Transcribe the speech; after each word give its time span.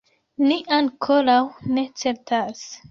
Ni 0.51 0.57
ankoraŭ 0.79 1.39
ne 1.79 1.87
certas. 2.05 2.69